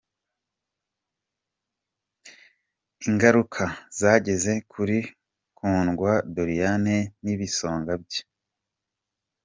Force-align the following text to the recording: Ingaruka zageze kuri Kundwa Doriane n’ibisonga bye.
Ingaruka 3.07 3.63
zageze 3.99 4.53
kuri 4.71 4.97
Kundwa 5.57 6.11
Doriane 6.35 6.97
n’ibisonga 7.23 7.91
bye. 8.03 8.21